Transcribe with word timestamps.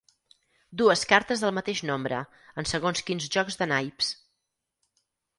Dues 0.81 1.01
cartes 1.09 1.43
del 1.43 1.51
mateix 1.57 1.81
nombre, 1.89 2.21
en 2.61 2.67
segons 2.71 3.03
quins 3.09 3.27
jocs 3.35 3.59
de 3.61 3.67
naips. 3.73 4.09